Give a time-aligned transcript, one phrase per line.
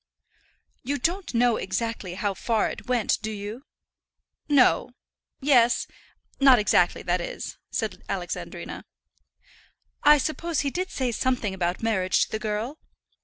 [0.81, 3.65] "You don't know exactly how far it went, do you?"
[4.49, 4.93] "No;
[5.41, 5.85] yes;
[6.39, 8.85] not exactly, that is," said Alexandrina.
[10.01, 12.79] "I suppose he did say something about marriage to the girl?"